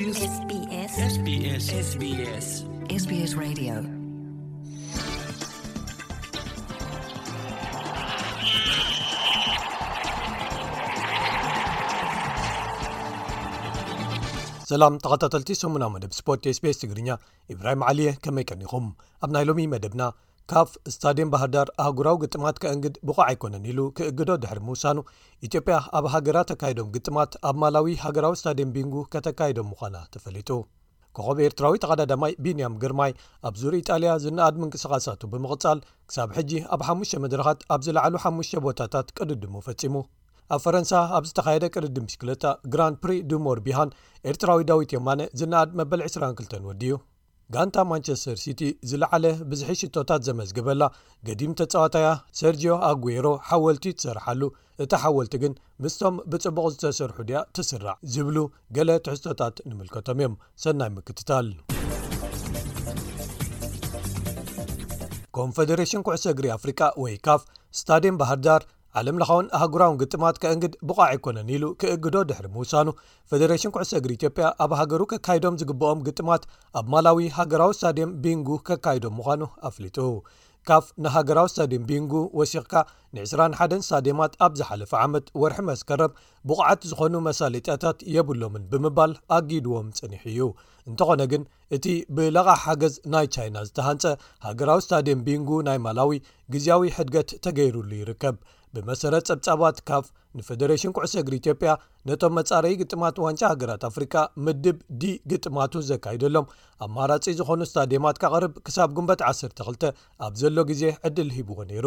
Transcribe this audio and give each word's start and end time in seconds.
ሰላም 0.00 0.06
ተታልቲ8ና 0.12 0.84
መደብ 15.94 16.12
ስፖርት 16.18 16.44
ስbስ 16.56 16.76
ትግርኛ 16.82 17.08
ኢብራሂም 17.52 17.82
ዓልየ 17.90 18.08
ከመይቀኒኹም 18.24 18.86
ኣብ 19.24 19.30
ናይ 19.36 19.44
ሎሚ 19.50 19.58
መደብና 19.74 20.00
ካፍ 20.50 20.70
ስታድም 20.92 21.28
ባህር 21.32 21.48
ዳር 21.54 21.68
ኣህጉራዊ 21.82 22.16
ግጥማት 22.22 22.56
ከእንግድ 22.62 22.94
ብቑዓ 23.08 23.24
ኣይኮነን 23.30 23.64
ኢሉ 23.70 23.80
ክእግዶ 23.96 24.30
ድሕሪ 24.42 24.58
ምውሳኑ 24.68 24.96
ኢትዮጵያ 25.46 25.74
ኣብ 25.98 26.06
ሃገራ 26.14 26.38
ተካይዶም 26.50 26.88
ግጥማት 26.94 27.32
ኣብ 27.48 27.56
ማላዊ 27.62 27.92
ሃገራዊ 28.04 28.34
ስታድየን 28.40 28.70
ቢንጉ 28.76 28.94
ከተካይዶም 29.12 29.68
ምኳና 29.72 29.94
ተፈሊጡ 30.14 30.50
ከኸብ 31.16 31.38
ኤርትራዊ 31.46 31.76
ተቀዳዳማይ 31.84 32.32
ቢንያም 32.46 32.74
ግርማይ 32.84 33.12
ኣብ 33.50 33.54
ዙር 33.60 33.74
ኢጣልያ 33.80 34.10
ዝነኣድ 34.24 34.56
ምንቅስቃሳቱ 34.62 35.22
ብምቕጻል 35.34 35.78
ክሳብ 36.10 36.32
ሕጂ 36.38 36.50
ኣብ 36.76 36.82
ሓሙሽተ 36.88 37.22
መድረኻት 37.26 37.62
ኣብ 37.76 37.80
ዝለዕሉ 37.88 38.14
ሓሙሽተ 38.24 38.62
ቦታታት 38.66 39.08
ቅድድሞ 39.18 39.54
ፈጺሙ 39.68 39.94
ኣብ 40.56 40.60
ፈረንሳ 40.66 40.92
ኣብ 41.18 41.24
ዝተካየደ 41.30 41.64
ቅድድምሽክለጣ 41.76 42.44
ግራን 42.74 42.96
ፕሪ 43.04 43.14
ዱሞርቢሃን 43.34 43.94
ኤርትራዊ 44.32 44.62
ዳዊት 44.72 44.94
ዮማነ 44.98 45.30
ዝነኣድ 45.42 45.72
መበል 45.82 46.02
22 46.08 46.60
ወድዩ 46.70 46.92
ጋንታ 47.54 47.76
ማንቸስተር 47.90 48.36
ሲቲ 48.42 48.60
ዝለዓለ 48.90 49.24
ብዝሒ 49.50 49.70
ሽቶታት 49.78 50.20
ዘመዝግበላ 50.26 50.82
ገዲም 51.28 51.52
ተፀዋታያ 51.60 52.08
ሰርጅዮ 52.40 52.72
ኣጉሮ 52.88 53.26
ሓወልቲ 53.48 53.84
ትሰርሓሉ 53.96 54.42
እቲ 54.82 54.92
ሓወልቲ 55.04 55.34
ግን 55.42 55.54
ምስቶም 55.84 56.14
ብጽቡቕ 56.32 56.66
ዝተሰርሑ 56.74 57.18
ድያ 57.30 57.40
ትስራዕ 57.58 57.94
ዝብሉ 58.14 58.36
ገለ 58.76 58.90
ትሕዝቶታት 59.06 59.56
ንምልከቶም 59.70 60.20
እዮም 60.22 60.36
ሰናይ 60.64 60.90
ምክትታል 60.98 61.48
ኮንፌደሬሽን 65.38 66.04
ኩዕሶእግሪ 66.06 66.46
ኣፍሪቃ 66.58 66.80
ወይ 67.02 67.16
ካፍ 67.26 67.42
ስታድን 67.80 68.16
ባህርዳር 68.20 68.62
ዓለምለኻ 68.98 69.28
እውን 69.34 69.48
ኣሃገራውን 69.56 69.98
ግጥማት 70.02 70.36
ከእንግድ 70.42 70.72
ቡቕዕ 70.88 71.04
ኣይኮነን 71.10 71.50
ኢሉ 71.56 71.64
ክእግዶ 71.80 72.14
ድሕሪ 72.28 72.46
ምውሳኑ 72.56 72.88
ፌደሬሽን 73.30 73.72
ኩዕሶ 73.74 73.90
እግሪ 73.98 74.12
ኢትዮጵያ 74.18 74.46
ኣብ 74.64 74.72
ሃገሩ 74.80 75.02
ከካይዶም 75.12 75.58
ዝግብኦም 75.60 76.00
ግጥማት 76.08 76.44
ኣብ 76.80 76.86
ማላዊ 76.94 77.28
ሃገራዊ 77.38 77.72
ስታድየም 77.78 78.14
ቢንጉ 78.24 78.48
ከካይዶም 78.68 79.14
ምዃኑ 79.20 79.42
ኣፍሊጡ 79.70 79.98
ካፍ 80.68 80.86
ንሃገራዊ 81.04 81.46
ስታድም 81.50 81.84
ቢንጉ 81.90 82.12
ወሲኽካ 82.38 82.72
ን 83.14 83.22
21 83.28 83.86
ስታድማት 83.86 84.32
ኣብ 84.44 84.52
ዝሓለፈ 84.58 84.90
ዓመት 85.04 85.26
ወርሒ 85.42 85.58
መስከረብ 85.68 86.10
ቡቑዓት 86.48 86.82
ዝኾኑ 86.90 87.14
መሳለጥያታት 87.28 87.98
የብሎምን 88.14 88.64
ብምባል 88.72 89.12
ኣጊድዎም 89.36 89.88
ጽኒሑ 89.98 90.22
እዩ 90.32 90.42
እንተኾነ 90.90 91.22
ግን 91.32 91.42
እቲ 91.76 91.86
ብለቓ 92.18 92.46
ሓገዝ 92.64 92.94
ናይ 93.14 93.28
ቻይና 93.36 93.56
ዝተሃንፀ 93.68 94.04
ሃገራዊ 94.48 94.82
ስታድየም 94.86 95.24
ቢንጉ 95.28 95.50
ናይ 95.68 95.80
ማላዊ 95.86 96.12
ግዜያዊ 96.56 96.88
ሕድገት 96.98 97.32
ተገይሩሉ 97.46 97.90
ይርከብ 98.02 98.36
ብመሰረት 98.76 99.24
ጸብጻባት 99.28 99.76
ካፍ 99.88 100.04
ንፌደሬሽን 100.38 100.92
ኩዕሶ 100.96 101.14
እግሪ 101.20 101.34
ኢትዮጵያ 101.40 101.70
ነቶም 102.08 102.34
መጻረዪ 102.38 102.74
ግጥማት 102.82 103.16
ዋንጫ 103.24 103.40
ሃገራት 103.52 103.82
ኣፍሪካ 103.90 104.14
ምድብ 104.46 104.78
ዲ 105.02 105.10
ግጥማቱ 105.30 105.72
ዘካይደሎም 105.90 106.46
ኣብ 106.84 106.90
ማራጺ 106.96 107.24
ዝኾኑ 107.40 107.60
ስታድየማት 107.70 108.20
ካቐርብ 108.24 108.52
ክሳብ 108.68 108.90
ጉንበት 108.98 109.22
102 109.30 109.88
ኣብ 110.26 110.32
ዘሎ 110.42 110.56
ግዜ 110.72 110.82
ዕድል 111.08 111.30
ሂብዎ 111.38 111.58
ነይሩ 111.70 111.86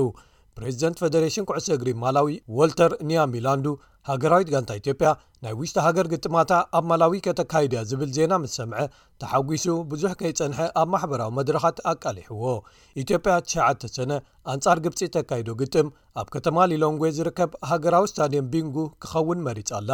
ፕሬዚደንት 0.57 0.97
ፌደሬሽን 1.01 1.45
ኩዕሶ 1.49 1.67
እግሪ 1.75 1.89
ማላዊ 2.01 2.29
ዋልተር 2.57 2.91
ኒያሚላንዱ 3.09 3.67
ሃገራዊት 4.09 4.49
ጋንታ 4.53 4.71
ኢትዮጵያ 4.79 5.09
ናይ 5.43 5.53
ውሽጢ 5.59 5.77
ሃገር 5.85 6.07
ግጥማታ 6.13 6.51
ኣብ 6.77 6.83
ማላዊከ 6.89 7.27
ተካይድያ 7.39 7.79
ዝብል 7.89 8.09
ዜና 8.17 8.33
ምስ 8.43 8.53
ሰምዐ 8.59 8.81
ተሓጒሱ 9.21 9.65
ብዙሕ 9.91 10.11
ከይፀንሐ 10.19 10.59
ኣብ 10.81 10.87
ማሕበራዊ 10.95 11.31
መድረኻት 11.37 11.77
ኣቃሊሕዎ 11.93 12.43
ኢትዮጵያ 13.03 13.35
9ሰነ 13.53 14.11
ኣንጻር 14.53 14.79
ግብፂ 14.87 14.99
ተካይዶ 15.15 15.49
ግጥም 15.61 15.87
ኣብ 16.21 16.27
ከተማ 16.35 16.57
ሊሎንጎ 16.73 17.03
ዝርከብ 17.19 17.53
ሃገራዊ 17.71 18.07
ስታድየም 18.13 18.51
ቢንጉ 18.55 18.75
ክኸውን 19.05 19.43
መሪፅ 19.47 19.71
ኣላ 19.79 19.91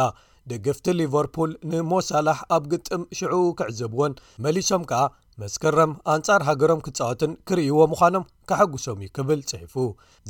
ደገፍቲ 0.50 0.86
ሊቨርፑል 1.00 1.50
ንሞሳላሕ 1.70 2.38
ኣብ 2.56 2.62
ግጥም 2.74 3.02
ሽዑኡ 3.18 3.42
ክዕዘብዎን 3.60 4.14
መሊሶም 4.44 4.84
ከኣ 4.90 5.02
መስከረም 5.42 5.92
ኣንጻር 6.12 6.40
ሃገሮም 6.48 6.80
ክፃወትን 6.86 7.32
ክርእይዎ 7.48 7.78
ምዃኖም 7.92 8.24
ካሓጉሶም 8.50 8.98
ዩ 9.04 9.08
ክብል 9.16 9.40
ፅሒፉ 9.50 9.74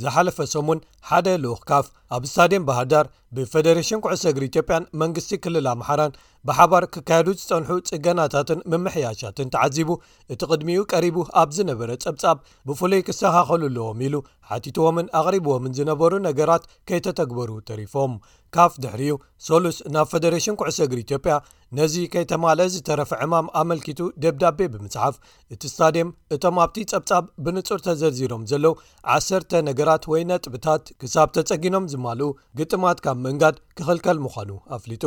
ዝሓለፈ 0.00 0.38
ሰሙን 0.54 0.78
ሓደ 1.08 1.26
ልኡክ 1.44 1.62
ካፍ 1.70 1.86
ኣብ 2.16 2.22
ስታድም 2.30 2.64
ባህር 2.68 2.86
ዳር 2.92 3.06
ብፈደሬሽን 3.36 4.00
ኩዕሰግሪ 4.04 4.44
ኢትዮጵያን 4.50 4.88
መንግስቲ 5.02 5.32
ክልል 5.44 5.66
ኣምሓራን 5.72 6.16
ብሓባር 6.48 6.84
ክካየዱ 6.94 7.28
ዝፀንሑ 7.40 7.70
ፅገናታትን 7.90 8.60
ምምሕያሻትን 8.72 9.50
ተዓዚቡ 9.54 9.90
እቲ 10.34 10.40
ቅድሚኡ 10.50 10.80
ቀሪቡ 10.92 11.16
ኣብ 11.42 11.50
ዝነበረ 11.58 11.90
ፀብፃብ 12.06 12.38
ብፍሉይ 12.70 13.02
ክስተኻኸሉ 13.08 13.64
ኣለዎም 13.68 14.00
ኢሉ 14.08 14.14
ሓቲትዎምን 14.50 15.10
ኣቕሪብዎምን 15.20 15.76
ዝነበሩ 15.78 16.12
ነገራት 16.28 16.64
ከይተተግበሩ 16.90 17.50
ተሪፎም 17.70 18.14
ካፍ 18.56 18.72
ድሕሪዩ 18.84 19.14
ሰሉስ 19.48 19.76
ናብ 19.94 20.06
ፈደሬሽን 20.12 20.58
ኩዕሰግሪ 20.62 20.98
ኢትዮጵያ 21.06 21.34
ነዚ 21.78 21.94
ከይተማለ 22.14 22.60
ዝተረፈ 22.74 23.10
ዕማም 23.26 23.48
ኣመልኪቱ 23.60 24.00
ደብዳቤ 24.22 24.58
ብምፅሓፍ 24.72 25.16
እቲ 25.54 25.62
ስታድም 25.74 26.08
እቶም 26.36 26.56
ኣብ 26.64 26.72
ፀብፃብ 26.92 27.26
ብንፁር 27.44 27.80
ተዘ 27.86 28.02
ዚሮም 28.18 28.42
ዘለው 28.50 28.74
ዓሰተ 29.14 29.52
ነገራት 29.68 30.04
ወይ 30.12 30.22
ነጥብታት 30.30 30.84
ክሳብ 31.00 31.28
ተፀጊኖም 31.36 31.84
ዝማልኡ 31.92 32.28
ግጥማት 32.58 32.98
ካብ 33.04 33.18
ምእንጋድ 33.24 33.56
ክኽልከል 33.78 34.18
ምዃኑ 34.24 34.50
ኣፍሊጡ 34.76 35.04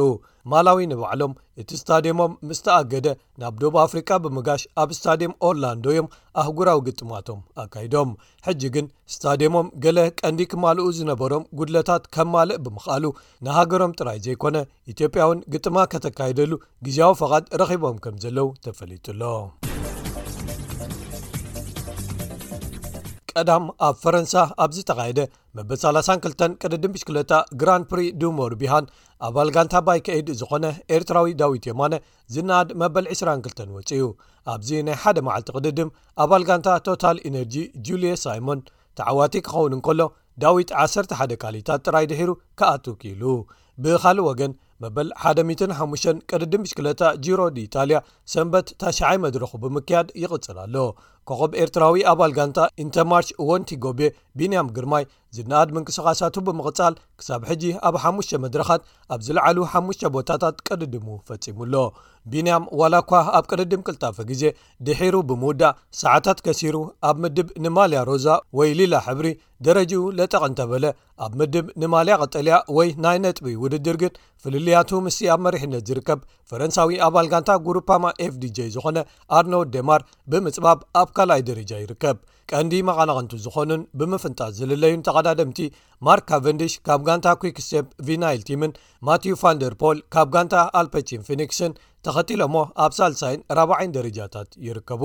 ማላዊ 0.52 0.80
ንባዕሎም 0.91 1.34
እቲ 1.62 1.69
ስታድዮሞም 1.81 2.31
ምስተኣገደ 2.47 3.08
ናብ 3.41 3.56
ዶብ 3.62 3.75
አፍሪቃ 3.86 4.09
ብምጋሽ 4.24 4.62
ኣብ 4.84 4.90
ስታድየም 4.97 5.36
ኦርላንዶ 5.47 5.86
ዮም 5.97 6.08
ኣህጉራዊ 6.41 6.80
ግጥማቶም 6.88 7.40
ኣካይዶም 7.64 8.12
ሕጂ 8.47 8.62
ግን 8.75 8.88
እስታድየሞም 9.12 9.68
ገለ 9.85 10.00
ቀንዲ 10.22 10.40
ክማልኡ 10.53 10.88
ዝነበሮም 11.00 11.47
ጉድለታት 11.59 12.06
ከም 12.16 12.30
ማልእ 12.35 12.62
ብምኽኣሉ 12.66 13.06
ንሃገሮም 13.47 13.96
ጥራይ 14.00 14.20
ዘይኮነ 14.28 14.56
ኢትዮጵያውን 14.94 15.44
ግጥማ 15.56 15.78
ከተካይደሉ 15.94 16.52
ግዜያዊ 16.88 17.14
ፈቓድ 17.22 17.46
ረኺቦም 17.62 18.00
ከም 18.06 18.18
ዘለው 18.25 18.50
ተፈሊጡሎ 18.66 19.22
ቀዳም 23.38 23.63
ኣብ 23.85 23.95
ፈረንሳ 24.01 24.33
ኣብዚ 24.63 24.77
ተኻየደ 24.89 25.21
መበል 25.57 25.77
32 25.83 26.44
ቅድድም 26.63 26.91
ምሽ2ለታ 26.95 27.33
ግራን 27.61 27.83
ፕሪ 27.91 27.99
ዱሞርቢሃን 28.21 28.85
ኣባል 29.27 29.49
ጋንታ 29.55 29.75
ባይ 29.88 29.99
ከዒድ 30.07 30.27
ዝኾነ 30.39 30.66
ኤርትራዊ 30.95 31.33
ዳዊት 31.41 31.66
የማነ 31.69 31.93
ዝናድ 32.33 32.69
መበል 32.81 33.05
22 33.13 33.63
ወፅኡ 33.77 34.01
ኣብዚ 34.53 34.69
ናይ 34.89 34.97
ሓደ 35.03 35.17
መዓልቲ 35.27 35.49
ቅድድም 35.59 35.89
ኣባል 36.25 36.45
ጋንታ 36.49 36.67
ቶታል 36.88 37.19
ኤነርጂ 37.29 37.55
ጁልየስ 37.88 38.23
ሳይሞን 38.27 38.61
ተዓዋቲ 38.99 39.35
ክኸውን 39.47 39.75
እንከሎ 39.77 40.01
ዳዊት 40.43 40.69
1ሰ 40.83 40.95
1ደ 41.17 41.33
ካሊታት 41.43 41.83
ጥራይ 41.88 42.05
ድሒሩ 42.11 42.31
ከኣትኪኢሉ 42.61 43.23
ብኻልእ 43.83 44.25
ወገን 44.29 44.51
መበል 44.83 45.09
15 45.27 46.22
ቅድድም 46.29 46.63
ብሽ2ለታ 46.66 47.01
ጅሮ 47.25 47.41
ድኢታልያ 47.55 47.97
ሰንበት 48.33 48.67
ታሸዓይ 48.81 49.17
መድረኹ 49.25 49.51
ብምክያድ 49.63 50.07
ይቕጽል 50.23 50.57
ኣሎ 50.66 50.75
ኮቅብ 51.29 51.51
ኤርትራዊ 51.63 51.97
ኣባል 52.11 52.31
ጋንታ 52.38 52.59
ኢንተርማርች 52.84 53.29
ወንቲ 53.50 53.69
ጎቤ 53.85 54.01
ቢንያም 54.39 54.72
ግርማይ 54.78 55.03
ዝነኣድ 55.35 55.69
ምንቅስቃሳቱ 55.75 56.35
ብምቕጻል 56.47 56.94
ክሳብ 57.19 57.41
ሕጂ 57.50 57.63
ኣብ 57.88 57.95
ሓሙሽተ 58.03 58.39
መድረካት 58.45 58.81
ኣብ 59.13 59.19
ዝለዓሉ 59.28 59.57
ሓሙሽተ 59.73 60.11
ቦታታት 60.16 60.56
ቀድድሙ 60.67 61.07
ፈፂሙሎ 61.29 61.73
ቢንያም 62.31 62.63
ዋላ 62.79 62.94
እኳ 63.03 63.11
ኣብ 63.38 63.45
ቅድድም 63.51 63.81
ቅልጣፍ 63.88 64.17
ግዜ 64.31 64.44
ድሒሩ 64.88 65.16
ብምውዳእ 65.29 65.78
ሰዓታት 66.01 66.39
ከሲሩ 66.45 66.75
ኣብ 67.09 67.17
ምድብ 67.23 67.47
ንማልያ 67.66 68.01
ሮዛ 68.11 68.28
ወይ 68.59 68.69
ሊላ 68.79 68.94
ሕብሪ 69.07 69.28
ደረጂኡ 69.67 70.03
ለጠቕንተበለ 70.19 70.85
ኣብ 71.25 71.34
ምድብ 71.40 71.66
ንማልያ 71.81 72.16
ቅጠልያ 72.23 72.55
ወይ 72.78 72.90
ናይ 73.05 73.17
ነጥቢ 73.25 73.52
ውድድርግን 73.64 74.16
ፍልልያቱ 74.43 74.90
ምስ 75.08 75.17
ኣብ 75.35 75.41
መሪሕነት 75.47 75.84
ዝርከብ 75.90 76.22
ፈረንሳዊ 76.52 76.93
ኣባል 77.08 77.28
ጋንታ 77.34 77.52
ጉሩፓማ 77.67 78.05
ኤፍdj 78.28 78.59
ዝኾነ 78.75 78.97
ኣርኖድ 79.40 79.70
ደማር 79.78 80.03
ብምፅባብ 80.34 80.79
ኣብ 81.03 81.09
ኣካላይ 81.13 81.41
ደረጃ 81.49 81.71
ይርከብ 81.81 82.17
ቀንዲ 82.51 82.73
መቐናቕንቲ 82.87 83.33
ዝኾኑን 83.43 83.81
ብምፍንጣት 83.99 84.53
ዝልለዩን 84.59 85.03
ተቀዳደምቲ 85.07 85.59
ማርክ 86.05 86.25
ካቨንድሽ 86.31 86.73
ካብ 86.87 87.01
ጋንታ 87.07 87.27
ኩዊክስቴፕ 87.41 87.85
ቪናይል 88.07 88.41
ቲምን 88.47 88.71
ማቲው 89.07 89.37
ፋንደርፖል 89.41 89.99
ካብ 90.15 90.27
ጋንታ 90.35 90.55
ኣልፐቺን 90.79 91.25
ፊኒክስን 91.29 91.77
ተኸትሎ 92.07 92.41
ሞ 92.55 92.65
ኣብ 92.85 92.91
ሳልሳይን 92.99 93.43
ረዓይን 93.59 93.95
ደረጃታት 93.97 94.49
ይርከቡ 94.67 95.03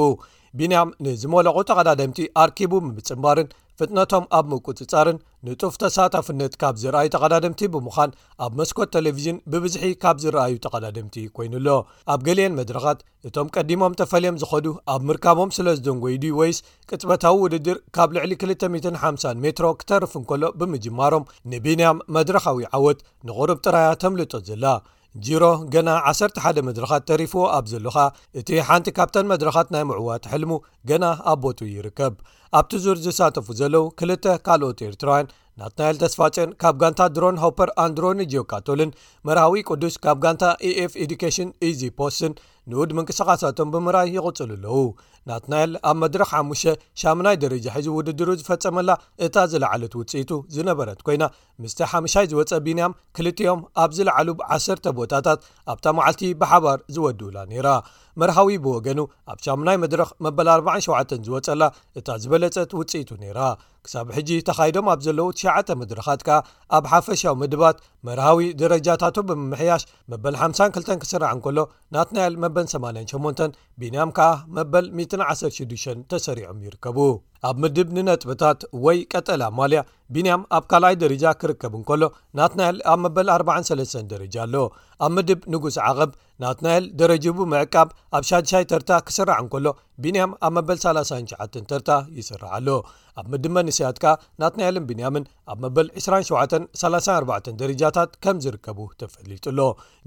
ቢንም 0.60 0.90
ንዝመለቑ 1.06 1.56
ተቐዳደምቲ 1.70 2.20
ኣርኪቡ 2.44 2.72
ምፅምባርን 2.96 3.50
ፍጥነቶም 3.81 4.25
ኣብ 4.37 4.45
ምቁፅጻርን 4.53 5.19
ንጡፍ 5.47 5.75
ተሳታፍነት 5.83 6.53
ካብ 6.61 6.75
ዝረኣዩ 6.83 7.09
ተቐዳድምቲ 7.15 7.61
ብምዃን 7.75 8.11
ኣብ 8.45 8.53
መስኮት 8.61 8.91
ተሌቭዥን 8.97 9.37
ብብዝሒ 9.53 9.85
ካብ 10.03 10.17
ዝረኣዩ 10.23 10.55
ተቐዳድምቲ 10.65 11.17
ኮይኑ 11.37 11.53
ኣሎ 11.61 11.69
ኣብ 12.15 12.21
ገልአን 12.29 12.57
መድረኻት 12.61 13.01
እቶም 13.29 13.51
ቀዲሞም 13.57 13.97
ተፈልዮም 14.01 14.41
ዝኸዱ 14.43 14.67
ኣብ 14.95 15.03
ምርካቦም 15.11 15.53
ስለ 15.59 15.67
ዝደንጎይዱ 15.79 16.25
ወይስ 16.41 16.59
ቅጥበታዊ 16.91 17.37
ውድድር 17.45 17.79
ካብ 17.99 18.13
ልዕሊ 18.19 18.33
2050 18.45 19.35
ሜትሮ 19.47 19.69
ክተርፍ 19.83 20.15
እንከሎ 20.23 20.43
ብምጅማሮም 20.61 21.29
ንቢንያም 21.55 22.03
መድረኻዊ 22.19 22.61
ዓወት 22.79 23.01
ንቕሩብ 23.29 23.61
ጥራያ 23.69 23.89
ተምልጦ 24.05 24.33
ዘላ 24.51 24.65
ዚሮ 25.26 25.44
ገና 25.75 25.88
11ደ 26.10 26.58
መድረኻት 26.69 27.02
ተሪፍዎ 27.10 27.43
ኣብ 27.56 27.66
ዘለኻ 27.72 27.96
እቲ 28.40 28.49
ሓንቲ 28.69 28.88
ካብተን 28.99 29.26
መድረኻት 29.32 29.69
ናይ 29.75 29.84
ምዕዋት 29.90 30.25
ሕልሙ 30.32 30.52
ገና 30.90 31.05
ኣቦጡ 31.32 31.58
ይርከብ 31.75 32.14
ኣብቲ 32.58 32.72
ዙር 32.84 32.99
ዝሳተፉ 33.06 33.46
ዘለዉ 33.60 33.84
ክልተ 34.00 34.26
ካልኦት 34.46 34.78
ኤርትራውያን 34.88 35.31
ናትናይል 35.60 35.96
ተስፋጨን 36.02 36.50
ካብ 36.62 36.75
ጋንታ 36.82 37.00
ድሮን 37.14 37.40
ሆፐር 37.44 37.70
ኣንድሮኒጅዮካቶልን 37.84 38.90
መርሃዊ 39.28 39.62
ቅዱስ 39.70 39.94
ካብ 40.05 40.19
ጋንታ 40.25 40.44
ኤኤf 40.69 40.93
ኤዱኬሽን 41.05 41.49
ኢs 41.69 41.81
ፖስን 41.99 42.34
ንኡድ 42.70 42.91
ምንቅስቓሳቶም 42.97 43.69
ብምራይ 43.75 44.09
ይቕጽሉ 44.15 44.50
ኣለዉ 44.56 44.79
ናት 45.29 45.44
ናኤል 45.53 45.70
ኣብ 45.91 45.97
መድረኽ 46.03 46.29
ሓሙሸ 46.37 46.62
ሻሙናይ 47.00 47.37
ደረጃ 47.44 47.67
ሒዚ 47.76 47.87
ውድድሩ 47.97 48.29
ዝፈጸመላ 48.41 48.91
እታ 49.26 49.37
ዝለዓለት 49.53 49.94
ውፅኢቱ 50.00 50.31
ዝነበረት 50.56 50.99
ኮይና 51.06 51.25
ምስተ 51.65 51.79
ሓሙሻይ 51.93 52.26
ዝወፀ 52.32 52.50
ቢንያም 52.67 52.97
ክልጥኦም 53.19 53.62
ኣብ 53.85 53.91
ዝለዓሉ 53.99 54.29
ዓሰርተ 54.56 54.87
ቦታታት 54.99 55.41
ኣብታ 55.75 55.87
መዓልቲ 55.99 56.23
ብሓባር 56.43 56.79
ዝወድውላ 56.97 57.38
ነይራ 57.53 57.70
መርሃዊ 58.23 58.56
ብወገኑ 58.67 59.00
ኣብ 59.32 59.38
ሻሙናይ 59.47 59.76
መድረኽ 59.85 60.11
መበል 60.26 60.49
47ን 60.59 61.20
ዝወፀላ 61.29 61.62
እታ 62.00 62.09
ዝበለፀት 62.25 62.73
ውፅኢቱ 62.81 63.11
ነይራ 63.25 63.41
ሳብ 63.93 64.06
ሕጂ 64.17 64.31
ተኻይዶም 64.49 64.87
ኣብ 64.93 65.00
ዘለዉ 65.06 65.29
9 65.43 65.75
ምድረኻት 65.81 66.20
ከኣ 66.26 66.37
ኣብ 66.76 66.85
ሓፈሻዊ 66.93 67.32
ምድባት 67.43 67.76
መርሃዊ 68.06 68.46
ደረጃታቱ 68.61 69.17
ብምምሕያሽ 69.29 69.82
መበል 70.12 70.35
52 70.46 70.93
ክስርዓን 71.05 71.40
ከሎ 71.44 71.58
ናት 71.96 72.08
ናያል 72.17 72.35
መበን 72.43 72.67
88 72.75 73.58
ቢንያም 73.81 74.12
ከዓ 74.19 74.31
መበል 74.58 74.88
116 75.00 76.05
ተሰሪዖም 76.12 76.61
ይርከቡ 76.67 76.99
ኣብ 77.49 77.56
ምድብ 77.62 77.88
ንነጥብታት 77.96 78.61
ወይ 78.85 78.99
ቀጠላ 79.12 79.43
ማልያ 79.58 79.81
ቢንያም 80.14 80.43
ኣብ 80.56 80.64
ካልኣይ 80.70 80.94
ደረጃ 81.02 81.25
ክርከብ 81.40 81.73
እንከሎ 81.79 82.02
ናትናኤል 82.38 82.79
ኣብ 82.93 82.99
መበል 83.05 83.29
43 83.35 84.05
ደረጃ 84.12 84.35
ኣሎ 84.46 84.55
ኣብ 85.06 85.12
ምድብ 85.17 85.40
ንጉስ 85.52 85.76
ዓቐብ 85.90 86.11
ናት 86.44 86.58
ናኤል 86.67 86.85
ደረጀቡ 87.00 87.37
ምዕቃብ 87.52 87.88
ኣብ 88.19 88.25
ሻድሻይ 88.31 88.64
ተርታ 88.73 88.90
ክስራዕ 89.08 89.38
እንከሎ 89.44 89.67
ቢንያም 90.05 90.32
ኣብ 90.49 90.52
መበል 90.56 90.81
3ሸ 90.87 91.49
ተርታ 91.73 91.90
ይስራዓኣሎ 92.19 92.69
ኣብ 93.20 93.26
ምድብ 93.35 93.52
መንስያት 93.58 93.96
ከ 94.05 94.17
ናት 94.43 94.56
ናኤልን 94.61 94.88
ቢንያምን 94.91 95.25
ኣብ 95.55 95.58
መበል 95.67 95.88
27 96.02 96.61
34 96.84 97.52
ደረጃታት 97.62 98.12
ከም 98.26 98.38
ዝርከቡ 98.46 98.79
ተፈሊጡሎ 99.02 99.61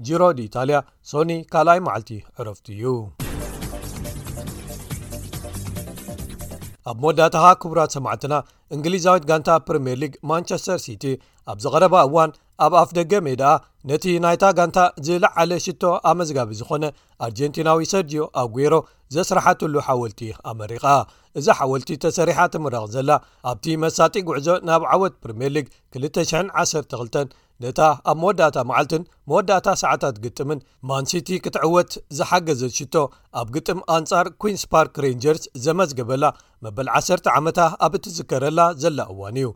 ጅሮ 0.08 0.22
ድ 0.38 0.48
ኢታልያ 0.48 0.80
ሶኒ 1.12 1.32
ካልኣይ 1.54 1.80
መዓልቲ 1.88 2.10
ዕረፍቲ 2.40 2.68
እዩ 2.78 2.94
ኣብ 6.90 6.96
መወዳእታሃ 7.02 7.44
ክቡራት 7.62 7.90
ሰማዕትና 7.96 8.34
እንግሊዛዊት 8.74 9.26
ጋንታ 9.30 9.50
ፕሪምየር 9.66 9.98
ሊግ 10.02 10.12
ማንቸስተር 10.30 10.78
ሲቲ 10.84 11.04
ኣብ 11.50 11.58
ዝቐረባ 11.64 11.94
እዋን 12.08 12.30
ኣብ 12.64 12.72
ኣፍ 12.80 12.90
ደገ 12.96 13.12
መ 13.26 13.28
ደኣ 13.40 13.52
ነቲ 13.88 14.04
ናይታ 14.24 14.44
ጋንታ 14.58 14.78
ዝለዓለ 15.06 15.50
ሽቶ 15.64 15.82
ኣመዝጋቢ 16.10 16.50
ዝኾነ 16.58 16.84
ኣርጀንቲናዊ 17.26 17.80
ሰርጅዮ 17.92 18.22
ኣ 18.40 18.42
ጉሮ 18.56 18.74
ዘስራሕትሉ 19.14 19.74
ሓወልቲ 19.86 20.20
ኣመሪቓ 20.50 20.84
እዛ 21.38 21.46
ሓወልቲ 21.58 21.90
ተሰሪሓ 22.04 22.38
ትምራቕ 22.54 22.84
ዘላ 22.94 23.10
ኣብቲ 23.52 23.66
መሳጢ 23.84 24.14
ጉዕዞ 24.28 24.48
ናብ 24.68 24.82
ዓወት 24.94 25.14
ፕሪምየርሊግ 25.24 25.66
212 26.04 27.18
ነታ 27.64 27.80
ኣብ 28.10 28.16
መወዳእታ 28.20 28.56
መዓልትን 28.68 29.02
መወዳእታ 29.30 29.66
ሰዓታት 29.82 30.16
ግጥምን 30.24 30.60
ማንሲቲ 30.90 31.28
ክትዕወት 31.44 31.92
ዝሓገዘት 32.18 32.72
ሽቶ 32.78 32.94
ኣብ 33.40 33.48
ግጥም 33.56 33.80
ኣንጻር 33.96 34.28
ኩንስ 34.42 34.62
ፓርክ 34.72 34.94
ሬንጀርስ 35.06 35.44
ዘመዝገበላ 35.66 36.24
መበል 36.66 36.88
1 37.02 37.30
ዓመታ 37.36 37.58
ኣብ 37.86 37.92
እትዝከረላ 37.98 38.60
ዘላ 38.84 38.98
እዋን 39.14 39.36
እዩ 39.42 39.48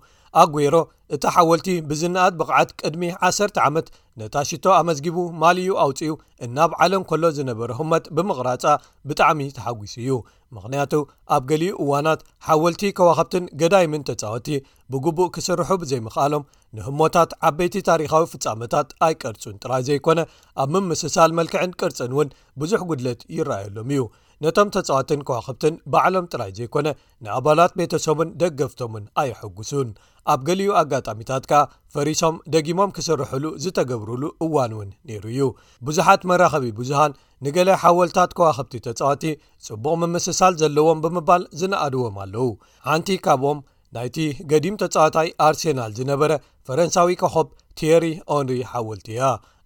ኣጒሮ 0.43 0.75
እቲ 1.15 1.25
ሓወልቲ 1.35 1.69
ብዝናኣት 1.91 2.35
ብቕዓት 2.41 2.71
ቅድሚ 2.81 3.03
ዓሰርተ 3.27 3.56
ዓመት 3.67 3.87
ነታ 4.21 4.35
ሽቶ 4.49 4.65
ኣመስጊቡ 4.79 5.17
ማልዩ 5.43 5.69
ኣውፅኡ 5.85 6.12
እናብ 6.44 6.71
ዓለም 6.85 7.03
ከሎ 7.11 7.23
ዝነበረ 7.37 7.71
ህመት 7.79 8.05
ብምቕራፃ 8.17 8.65
ብጣዕሚ 9.11 9.41
ተሓጒሱ 9.59 9.94
እዩ 10.03 10.11
ምኽንያቱ 10.56 10.93
ኣብ 11.37 11.43
ገሊኡ 11.50 11.73
እዋናት 11.85 12.21
ሓወልቲ 12.49 12.83
ከዋኸብትን 12.99 13.44
ገዳይ 13.62 13.87
ምን 13.93 14.05
ተፃወቲ 14.09 14.49
ብግቡእ 14.94 15.33
ክስርሑ 15.37 15.69
ብዘይምኽኣሎም 15.85 16.47
ንህሞታት 16.79 17.31
ዓበይቲ 17.50 17.77
ታሪካዊ 17.91 18.25
ፍጻመታት 18.35 18.89
ኣይቀርጹን 19.09 19.59
ጥራይ 19.65 19.85
ዘይኮነ 19.91 20.19
ኣብ 20.65 20.71
ምምስሳል 20.77 21.32
መልክዕን 21.41 21.73
ቅርፅን 21.82 22.12
እውን 22.17 22.31
ብዙሕ 22.62 22.81
ጕድለት 22.91 23.23
ይረኣየሎም 23.39 23.91
እዩ 23.97 24.03
ነቶም 24.44 24.69
ተጻዋትን 24.77 25.21
ከዋኽብትን 25.29 25.75
ባዕሎም 25.93 26.27
ጥራይ 26.33 26.50
ዘይኮነ 26.56 26.87
ንኣባላት 27.25 27.73
ቤተሰቡን 27.79 28.33
ደገፍቶምን 28.41 29.05
ኣይሐግሱን 29.23 29.88
ኣብ 30.33 30.41
ገሊዩ 30.49 30.69
ኣጋጣሚታት 30.81 31.44
ከኣ 31.50 31.61
ፈሪሶም 31.94 32.35
ደጊሞም 32.55 32.93
ክስርሐሉ 32.99 33.44
ዝተገብርሉ 33.65 34.23
እዋን 34.47 34.73
እውን 34.77 34.91
ነይሩ 35.11 35.25
እዩ 35.35 35.41
ብዙሓት 35.88 36.25
መራኸቢ 36.33 36.67
ብዙሃን 36.81 37.17
ንገላ 37.47 37.71
ሓወልታት 37.85 38.33
ከዋኸብቲ 38.38 38.75
ተጻወቲ 38.88 39.25
ጽቡቕ 39.69 39.97
ምምስሳል 40.03 40.55
ዘለዎም 40.62 41.03
ብምባል 41.06 41.43
ዝነኣድዎም 41.62 42.19
ኣለው 42.25 42.50
ሓንቲ 42.91 43.09
ካብኦም 43.27 43.61
ናይቲ 43.97 44.19
ገዲም 44.53 44.79
ተጻወታይ 44.85 45.29
ኣርሴናል 45.49 45.93
ዝነበረ 46.00 46.32
ፈረንሳዊ 46.69 47.12
ኮኸብ 47.25 47.49
ቴየሪ 47.81 48.05
ኦንሪ 48.39 48.59
ሓወልቲ 48.73 49.09
እያ 49.17 49.25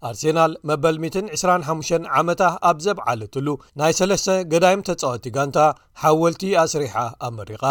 ኣርሴናል 0.09 0.53
መበል 0.69 0.97
125 1.07 2.07
ዓመታ 2.21 2.43
ኣብ 2.71 2.79
ዘብ 2.87 2.99
ዓለትሉ 3.13 3.47
ናይ 3.81 3.93
ሰለስተ 3.99 4.29
ገዳይም 4.53 4.85
ተጻወቲ 4.89 5.25
ጋንታ 5.37 5.59
ሓወልቲ 6.03 6.43
ኣስሪሓ 6.65 6.95
ኣመሪቓ 7.29 7.65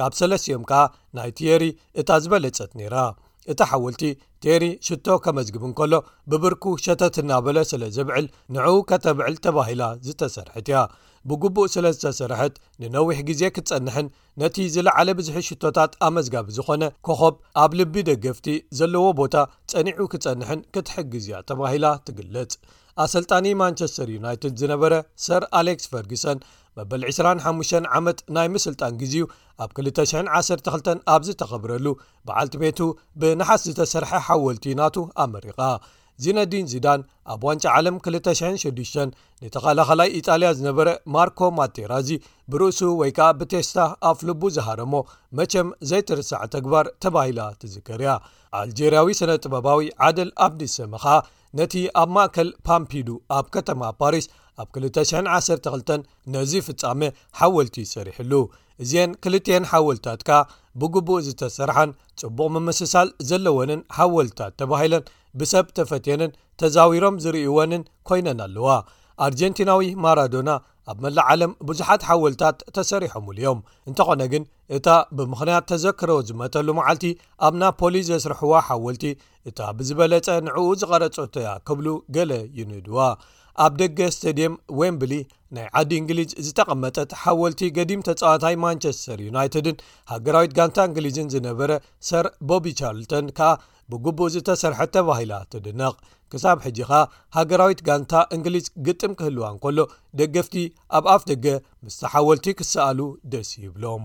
ካብ 0.00 0.12
ሰለስትዮም 0.20 0.64
ከኣ 0.70 0.82
ናይ 1.18 1.32
ትየሪ 1.40 1.64
እታ 2.00 2.10
ዝበለጸት 2.22 2.70
ነይራ 2.80 2.96
እቲ 3.52 3.60
ሓውልቲ 3.70 4.02
ቴሪ 4.44 4.64
ሽቶ 4.86 5.06
ከመዝግብን 5.24 5.72
ከሎ 5.78 5.94
ብብርኩ 6.30 6.64
ሸተት 6.84 7.16
እናበለ 7.22 7.58
ስለ 7.70 7.82
ዝብዕል 7.96 8.26
ንዕኡ 8.54 8.74
ከተብዕል 8.90 9.34
ተባሂላ 9.46 9.82
ዝተሰርሐት 10.06 10.66
እያ 10.72 10.82
ብግቡእ 11.30 11.68
ስለ 11.74 11.84
ዝተሰርሐት 11.96 12.54
ንነዊሕ 12.82 13.18
ግዜ 13.30 13.42
ክትጸንሕን 13.56 14.06
ነቲ 14.42 14.56
ዝለዓለ 14.74 15.08
ብዝሒ 15.18 15.36
ሽቶታት 15.48 15.92
ኣመዝጋቢ 16.08 16.48
ዝኾነ 16.58 16.82
ከኸብ 17.08 17.34
ኣብ 17.64 17.72
ልቢ 17.80 17.94
ደገፍቲ 18.10 18.46
ዘለዎ 18.78 19.04
ቦታ 19.20 19.34
ጸኒዑ 19.72 20.00
ክትጸንሕን 20.14 20.62
ክትሕግዝ 20.76 21.26
እያ 21.30 21.40
ተባሂላ 21.50 21.86
ትግልጽ 22.08 22.54
ኣሰልጣኒ 23.04 23.46
ማንቸስተር 23.62 24.08
ዩናይትድ 24.16 24.54
ዝነበረ 24.62 24.94
ሰር 25.26 25.42
ኣሌክስ 25.60 25.86
ፈርግሰን 25.92 26.38
መበል 26.78 27.02
25 27.14 27.74
ዓመት 27.98 28.18
ናይ 28.34 28.48
ምስልጣን 28.56 28.92
ግዜኡ 29.00 29.24
ኣብ 29.64 29.70
212 29.86 30.92
ኣብዝተኸብረሉ 31.14 31.86
ብዓልቲ 32.28 32.54
ቤቱ 32.62 32.78
ብነሓስ 33.22 33.64
ዝተሰርሐ 33.70 34.12
ሓወልቲ 34.28 34.64
ናቱ 34.80 34.96
ኣመሪቃ 35.24 35.58
ዚነዲን 36.24 36.66
ዚዳን 36.70 37.00
ኣብ 37.32 37.42
ዋንጫ 37.48 37.64
ዓለም 37.76 37.96
26 38.06 39.04
ንተኸላኸላይ 39.44 40.08
ኢጣልያ 40.18 40.48
ዝነበረ 40.58 40.88
ማርኮ 41.14 41.40
ማቴራእዚ 41.58 42.10
ብርእሱ 42.52 42.80
ወይ 43.00 43.10
ከኣ 43.16 43.28
ብቴስታ 43.40 43.78
ኣብ 44.08 44.16
ፍልቡ 44.20 44.42
ዝሃረሞ 44.56 44.94
መቸም 45.40 45.70
ዘይትርስዕ 45.90 46.42
ተግባር 46.54 46.88
ተባሂላ 47.04 47.40
ትዝከርያ 47.62 48.10
ኣልጀርያዊ 48.62 49.08
ስነ 49.20 49.30
ጥበባዊ 49.44 49.80
ዓድል 50.08 50.32
ኣብዲ 50.46 50.62
ሰምኻ 50.78 51.04
ነቲ 51.58 51.74
ኣብ 52.00 52.10
ማእከል 52.16 52.48
ፓምፒዱ 52.66 53.08
ኣብ 53.38 53.46
ከተማ 53.54 53.82
ፓሪስ 54.00 54.26
ኣብ 54.62 54.68
212 54.84 55.90
ነዚ 56.34 56.52
ፍጻሜ 56.68 57.00
ሓወልቲ 57.38 57.76
ይሰሪሕሉ 57.84 58.32
እዚአን 58.82 59.10
ክልትን 59.22 59.64
ሓወልታት 59.70 60.20
ከ 60.28 60.38
ብግቡእ 60.80 61.20
ዝተሰርሓን 61.26 61.90
ጽቡቕ 62.20 62.48
መምስሳል 62.56 63.08
ዘለወንን 63.30 63.80
ሓወልታት 63.98 64.54
ተባሂለን 64.62 65.04
ብሰብ 65.40 65.66
ተፈቴየንን 65.78 66.30
ተዛዊሮም 66.62 67.16
ዝርእወንን 67.24 67.82
ኮይነን 68.10 68.40
ኣለዋ 68.46 68.68
ኣርጀንቲናዊ 69.26 69.82
ማራዶና 70.04 70.50
ኣብ 70.92 70.96
መላእ 71.04 71.24
ዓለም 71.32 71.52
ብዙሓት 71.68 72.02
ሓወልታት 72.08 72.56
ተሰሪሖምሉ 72.76 73.36
እዮም 73.40 73.58
እንተኾነ 73.88 74.22
ግን 74.32 74.44
እታ 74.76 74.86
ብምኽንያት 75.16 75.64
ተዘክሮ 75.72 76.10
ዝመተሉ 76.28 76.66
መዓልቲ 76.78 77.04
ኣብ 77.46 77.54
ናፖሊ 77.62 77.94
ዘስርሕዋ 78.08 78.52
ሓወልቲ 78.68 79.04
እታ 79.50 79.58
ብዝበለፀ 79.78 80.28
ንዕኡ 80.46 80.64
ዝቐረጹ 80.80 81.16
እተያ 81.28 81.48
ክብሉ 81.68 81.86
ገለ 82.16 82.32
ይንድዋ 82.60 82.98
ኣብ 83.64 83.72
ደገ 83.80 84.00
ስተድየም 84.16 84.54
ወምብሊ 84.80 85.14
ናይ 85.56 85.66
ዓዲ 85.78 85.90
እንግሊዝ 86.02 86.30
ዝተቐመጠት 86.46 87.10
ሓወልቲ 87.22 87.62
ገዲም 87.76 88.04
ተፃዋታይ 88.08 88.54
ማንቸስተር 88.64 89.18
ዩናይትድን 89.28 89.76
ሃገራዊት 90.12 90.52
ጋንታ 90.58 90.78
እንግሊዝን 90.90 91.28
ዝነበረ 91.34 91.70
ሰር 92.10 92.28
ቦቢ 92.50 92.66
ቻርልተን 92.80 93.26
ከኣ 93.38 93.50
ብግቡእ 93.92 94.28
ዝተሰርሐ 94.34 94.78
ተባሂላ 94.96 95.32
ትድንቕ 95.52 95.94
ክሳብ 96.32 96.58
ሕጂ 96.64 96.78
ከ 96.90 96.98
ሃገራዊት 97.36 97.80
ጋንታ 97.88 98.12
እንግሊዝ 98.34 98.66
ግጥም 98.86 99.12
ክህልዋን 99.18 99.56
ከሎ 99.62 99.78
ደገፍቲ 100.18 100.54
ኣብ 100.98 101.06
ኣፍ 101.14 101.22
ደገ 101.30 101.46
ምስቲ 101.86 102.02
ሓወልቲ 102.12 102.46
ክሰኣሉ 102.60 103.00
ደስ 103.32 103.50
ይብሎም 103.64 104.04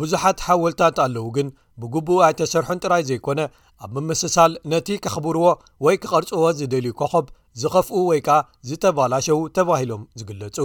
ብዙሓት 0.00 0.38
ሓወልታት 0.46 0.96
ኣለዉ 1.06 1.26
ግን 1.36 1.48
ብግቡእ 1.82 2.20
ኣይ 2.26 2.34
ተሰርሑን 2.40 2.80
ጥራይ 2.84 3.02
ዘይኮነ 3.10 3.40
ኣብ 3.86 3.90
ብምስሳል 3.94 4.52
ነቲ 4.72 4.88
ከኽብርዎ 5.04 5.46
ወይ 5.86 5.96
ክቐርፅዎ 6.02 6.44
ዝደልዩ 6.58 6.92
ከኸብ 7.00 7.26
ዝኸፍኡ 7.62 7.94
ወይ 8.10 8.20
ከዓ 8.26 8.38
ዝተባላሸዉ 8.68 9.38
ተባሂሎም 9.58 10.02
ዝግለጹ 10.20 10.56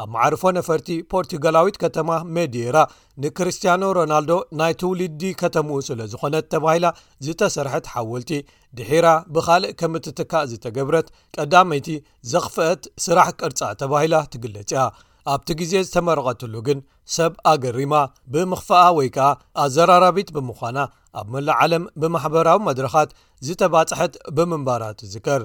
ኣብ 0.00 0.06
ማዕርፎ 0.12 0.42
ነፈርቲ 0.56 0.88
ፖርቱጋላዊት 1.12 1.76
ከተማ 1.82 2.10
ሜዴራ 2.34 2.78
ንክርስትያኖ 3.22 3.82
ሮናልዶ 3.98 4.32
ናይ 4.58 4.72
ትውሊዲ 4.80 5.22
ከተምኡ 5.40 5.76
ስለ 5.88 6.00
ዝኾነት 6.12 6.46
ተባሂላ 6.54 6.86
ዝተሰርሐት 7.24 7.86
ሓወልቲ 7.92 8.30
ድሒራ 8.78 9.06
ብኻልእ 9.34 9.74
ከም 9.80 9.94
እት 9.98 10.06
ትካእ 10.18 10.46
ዝተገብረት 10.52 11.08
ቀዳመይቲ 11.36 11.88
ዘኽፍአት 12.32 12.82
ስራሕ 13.06 13.28
ቅርጻእ 13.40 13.74
ተባሂላ 13.84 14.14
ትግለጽ 14.34 14.70
ያ 14.80 14.86
ኣብቲ 15.32 15.48
ግዜ 15.60 15.72
ዝተመረቐትሉ 15.86 16.54
ግን 16.68 16.78
ሰብ 17.16 17.32
ኣገሪማ 17.50 17.94
ብምኽፍኣ 18.34 18.80
ወይ 18.96 19.08
ከኣ 19.16 19.28
ኣዘራራቢት 19.64 20.28
ብምዃና 20.36 20.78
ኣብ 21.20 21.26
መላእዓለም 21.34 21.84
ብማሕበራዊ 22.02 22.58
መድረኻት 22.68 23.10
ዝተባጽሐት 23.46 24.14
ብምንባራት 24.38 24.96
ትዝከር 25.02 25.42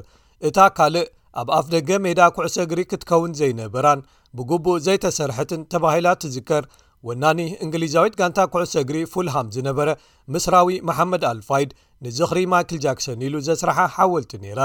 እታ 0.48 0.58
ካልእ 0.78 1.08
ኣብ 1.42 1.50
ኣፍ 1.58 1.66
ደገ 1.76 1.90
ሜዳ 2.06 2.20
ኩዕሰግሪ 2.36 2.80
ክትከውን 2.92 3.32
ዘይነበራን 3.40 4.00
ብግቡእ 4.38 4.78
ዘይተሰርሐትን 4.86 5.62
ተባሂላት 5.74 6.20
ትዝከር 6.24 6.64
ወናኒ 7.08 7.42
እንግሊዛዊት 7.64 8.14
ጋንታ 8.20 8.40
ኩዕሰ 8.54 8.74
እግሪ 8.84 8.98
ፉልሃም 9.14 9.48
ዝነበረ 9.56 9.90
ምስራዊ 10.34 10.78
መሓመድ 10.90 11.24
ኣልፋይድ 11.32 11.72
ንዝኽሪ 12.06 12.40
ማይክል 12.54 12.80
ጃክሰን 12.86 13.22
ኢሉ 13.28 13.36
ዘስራሓ 13.48 13.78
ሓወልቲ 13.96 14.32
ነይራ 14.44 14.62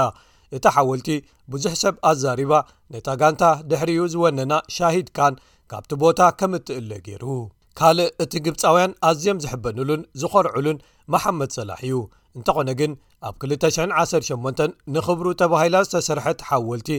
እቲ 0.57 0.65
ሓወልቲ 0.75 1.09
ብዙሕ 1.51 1.73
ሰብ 1.83 1.95
ኣዛሪባ 2.11 2.53
ነታ 2.93 3.07
ጋንታ 3.21 3.43
ድሕሪኡ 3.69 4.01
ዝወነና 4.13 4.53
ሻሂድ 4.75 5.07
ካን 5.17 5.35
ካብቲ 5.71 5.91
ቦታ 6.03 6.19
ከም 6.39 6.51
እትእለ 6.59 6.91
ገይሩ 7.07 7.23
ካልእ 7.79 8.11
እቲ 8.23 8.33
ግብፃውያን 8.45 8.91
ኣዝዮም 9.09 9.41
ዝሕበኑሉን 9.43 10.01
ዝኸርዑሉን 10.21 10.83
መሓመድ 11.13 11.51
ሰላሕ 11.57 11.79
እዩ 11.87 11.93
እንተኾነ 12.37 12.69
ግን 12.79 12.91
ኣብ 13.29 13.35
218 13.49 14.73
ንኽብሩ 14.95 15.25
ተባሂላ 15.41 15.75
ዝተሰርሐት 15.87 16.39
ሓወልቲ 16.49 16.89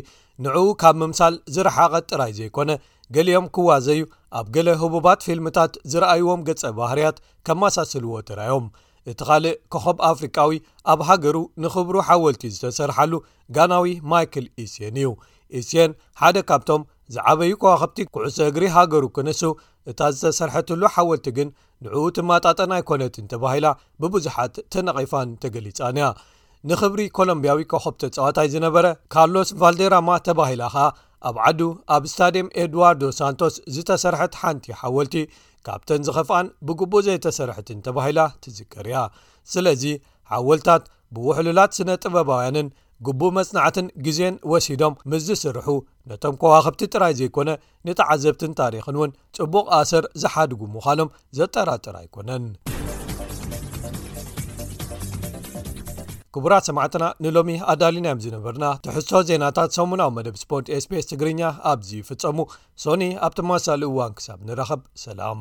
ንዕኡ 0.45 0.67
ካብ 0.81 0.95
ምምሳል 1.01 1.35
ዝረሓቐት 1.55 2.05
ጥራይ 2.11 2.33
ዘይኮነ 2.39 2.71
ገሊኦም 3.15 3.47
ክዋዘዩ 3.55 4.01
ኣብ 4.39 4.47
ገለ 4.55 4.69
ህቡባት 4.83 5.21
ፊልምታት 5.27 5.73
ዝረኣይዎም 5.93 6.41
ገጸ 6.49 6.63
ባህርያት 6.79 7.17
ከማሳስልዎ 7.47 8.13
ጥራዮም 8.29 8.67
እቲ 9.11 9.21
ኻልእ 9.29 9.57
ከኸብ 9.73 9.99
ኣፍሪቃዊ 10.11 10.51
ኣብ 10.93 11.01
ሃገሩ 11.09 11.37
ንኽብሩ 11.63 11.97
ሓወልቲ 12.09 12.43
ዝተሰርሓሉ 12.57 13.13
ጋናዊ 13.57 13.87
ማይክል 14.11 14.47
ኢስን 14.65 14.97
እዩ 15.03 15.11
ኢስን 15.59 15.91
ሓደ 16.21 16.37
ካብቶም 16.51 16.83
ዝዓበዪ 17.15 17.51
ከዋ 17.63 17.73
ኸብቲ 17.83 17.99
ኩዕሶ 18.15 18.39
እግሪ 18.51 18.65
ሃገሩ 18.77 19.05
ክንሱ 19.17 19.43
እታ 19.91 20.01
ዝተሰርሐትሉ 20.19 20.83
ሓወልቲ 20.95 21.27
ግን 21.39 21.49
ንዕኡ 21.85 22.05
ቲ 22.17 22.23
ማጣጠናይ 22.29 22.83
ኮነትን 22.89 23.27
ተባሂላ 23.33 23.67
ብብዙሓት 24.03 24.55
ተነቒፋን 24.73 25.31
ተገሊፃን 25.43 25.97
ያ 26.03 26.07
ንክብሪ 26.69 27.01
ኮሎምብያዊ 27.17 27.61
ኮኸብተ 27.73 28.03
ፀዋታይ 28.17 28.49
ዝነበረ 28.55 28.87
ካርሎስ 29.15 29.51
ቫልደራማ 29.63 30.09
ተባሂላ 30.29 30.63
ኸኣ 30.75 30.87
ኣብ 31.29 31.37
ዓዱ 31.49 31.61
ኣብ 31.95 32.03
እስታድየም 32.09 32.49
ኤድዋርዶ 32.63 33.03
ሳንቶስ 33.19 33.55
ዝተሰርሐት 33.75 34.35
ሓንቲ 34.41 34.65
ሓወልቲ 34.81 35.17
ካብተን 35.67 36.03
ዝኸፍኣን 36.07 36.47
ብግቡ 36.69 36.95
ዘይተሰርሕትን 37.09 37.79
ተባሂላ 37.87 38.21
ትዝከር 38.45 38.89
እያ 38.91 38.99
ስለዚ 39.53 39.85
ሓወልታት 40.33 40.83
ብውሕሉላት 41.15 41.73
ስነ 41.79 41.91
ጥበባውያንን 42.03 42.69
ግቡ 43.07 43.21
መፅናዕትን 43.39 43.87
ግዜን 44.07 44.35
ወሲዶም 44.53 44.95
ምስ 45.11 45.23
ዝስርሑ 45.29 45.67
ነቶም 46.11 46.35
ከዋኸብቲ 46.43 46.81
ጥራይ 46.95 47.13
ዘይኮነ 47.21 47.51
ንቲዓዘብትን 47.89 48.53
ታሪክን 48.61 48.99
እውን 48.99 49.13
ፅቡቅ 49.39 49.67
ኣሰር 49.81 50.05
ዝሓድጉ 50.23 50.61
ምዃኖም 50.77 51.11
ዘጠራጠር 51.39 51.97
ኣይኮነን 52.03 52.47
ክቡራት 56.35 56.65
8ዕትና 56.71 57.05
ንሎሚ 57.25 57.51
ኣዳሊናዮም 57.73 58.23
ዝነበርና 58.25 58.65
ትሕሶ 58.87 59.11
ዜናታት 59.29 59.77
ሰሙናዊ 59.79 60.09
መደብ 60.17 60.37
ስፖርት 60.43 60.71
ስpስ 60.85 61.09
ትግርኛ 61.13 61.43
ኣብዝፍፀሙ 61.75 62.39
ሶኒ 62.87 63.05
ኣብተመሳሊ 63.29 63.83
እዋን 63.93 64.15
ክሳብ 64.21 64.41
ንረኸብ 64.49 64.81
ሰላም 65.05 65.41